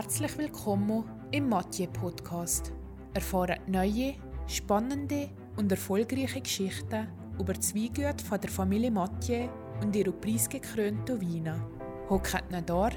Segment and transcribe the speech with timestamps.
[0.00, 2.72] Herzlich willkommen im Mathieu Podcast.
[3.14, 4.14] Erfahren neue,
[4.46, 9.48] spannende und erfolgreiche Geschichten über die Weingüte von der Familie Mathieu
[9.82, 11.60] und ihre preisgekrönten Weine.
[12.08, 12.90] Hockt ihn da,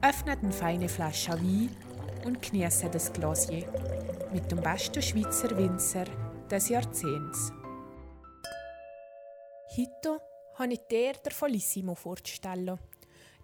[0.00, 1.70] öffnet eine feine Flasche Wein
[2.24, 3.66] und genießt das Glasier
[4.32, 6.04] mit dem besten Schweizer Winzer
[6.48, 7.52] des Jahrzehnts.
[9.76, 10.20] Heute
[10.54, 12.78] habe ich dir der Folissimo vorzustellen.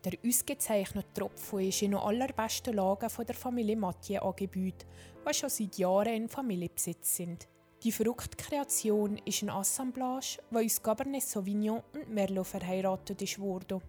[0.04, 4.86] Der ausgezeichnete Tropfen ist in allerbesten Lage von der Familie Mathieu angebaut,
[5.28, 7.48] die schon seit Jahren in Familienbesitz sind.
[7.82, 13.80] Die Fruchtkreation ist eine Assemblage, die aus Cabernet Sauvignon und Merlot verheiratet worden.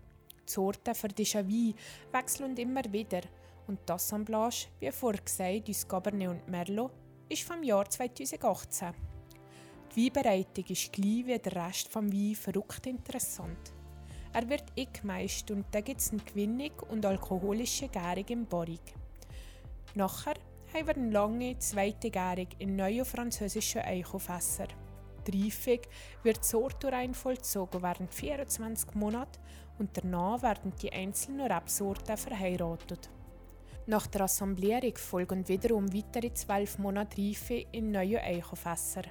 [0.47, 1.73] Die Sorten für Déjà Vu
[2.11, 3.21] wechseln immer wieder
[3.67, 6.91] und die Assemblage, wie vorher gesagt, aus Cabernet und Merlot,
[7.29, 8.93] ist vom Jahr 2018.
[9.95, 13.73] Die Weinbereitung ist gleich wie der Rest des Wein verrückt interessant.
[14.31, 18.93] Er wird eingemeist und dann gibt es eine Gewinnung und alkoholische Gärung im Barrik.
[19.95, 20.35] Nachher
[20.73, 24.67] haben wir eine lange zweite Gärung in neuen französischen Eichenfässern.
[25.27, 25.79] Die Reifung
[26.23, 29.39] wird sorturein vollzogen während 24 Monate
[29.79, 33.09] und danach werden die einzelnen Rebsorten verheiratet.
[33.87, 39.07] Nach der Assemblierung folgen wiederum weitere 12 Monate Reife in neuen Eichenfässern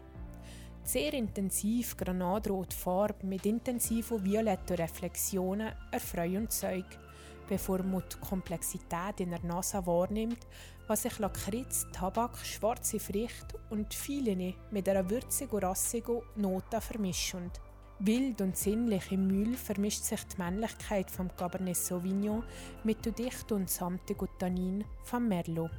[0.89, 6.87] sehr intensiv granatrote Farbe mit intensiven violetten Reflexionen erfreuen und Zeug,
[7.47, 10.47] bevor man die Komplexität in der Nase wahrnimmt,
[10.87, 17.51] was sich Lakritz, Tabak, schwarze Früchte und viele mit einer würzigen, rassigen Note vermischen.
[17.99, 22.45] Wild und sinnlich im Müll vermischt sich die Männlichkeit vom Cabernet Sauvignon
[22.85, 25.71] mit der Dichte und samtigen Tannin vom Merlot.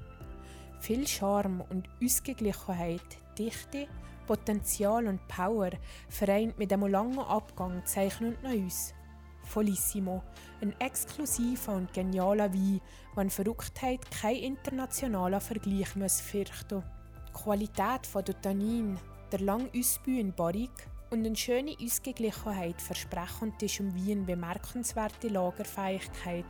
[0.82, 3.88] Viel Charme und Ausgeglichenheit, Dichte
[4.30, 5.72] Potenzial und Power
[6.08, 8.94] vereint mit einem langen Abgang zeichnen uns.
[9.42, 10.22] Folissimo,
[10.62, 12.80] ein exklusiver und genialer Wein,
[13.16, 16.84] an Verrücktheit kein internationaler Vergleich muss fürchten
[17.28, 19.00] Die Qualität der Tannin,
[19.32, 26.46] der lang ausbühende Barrik und eine schöne Ausgeglichenheit versprechen diesem Wein bemerkenswerte Lagerfähigkeit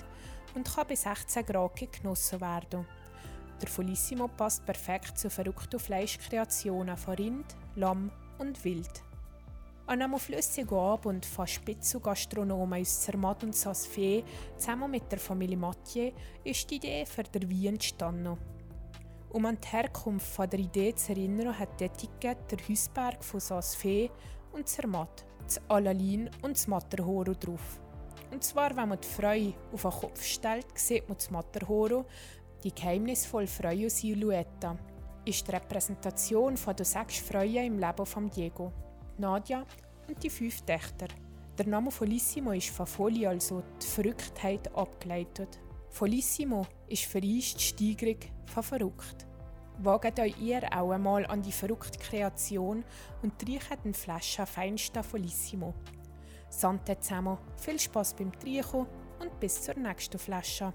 [0.54, 2.86] und kann bis 16 Grad genossen werden.
[3.62, 9.04] Der Folissimo passt perfekt zu verrückten Fleischkreationen von Rind, Lamm und Wild.
[9.86, 14.24] An einem flüssigen Abend von Spitzengastronomen aus Zermatt und Sasfee
[14.56, 16.12] zusammen mit der Familie Mathieu
[16.44, 18.38] ist die Idee für den Wein entstanden.
[19.32, 23.40] Um an die Herkunft von der Idee zu erinnern, hat die Etikette der Hausberg von
[23.40, 24.10] Sasfee
[24.54, 27.82] und Zermatt, das Alalin und das Matterhoro drauf.
[28.32, 32.06] Und zwar, wenn man die Freude auf den Kopf stellt, sieht man das Matterhoro,
[32.64, 34.78] die geheimnisvolle Freude-Silhouette
[35.26, 38.72] ist die Repräsentation der sechs Freuen im Leben von Diego,
[39.18, 39.66] Nadia
[40.08, 41.08] und die fünf Töchter.
[41.58, 45.60] Der Name Folissimo ist von Folie, also die Verrücktheit, abgeleitet.
[45.90, 49.26] Folissimo ist für uns die Steigerung von verrückt.
[49.80, 52.84] Wagt euch ihr auch einmal an die verrückte Kreation
[53.22, 55.74] und riecht eine Flasche feinster Folissimo.
[56.50, 58.88] Sante zusammen, viel Spaß beim Trinken
[59.20, 60.74] und bis zur nächsten Flasche.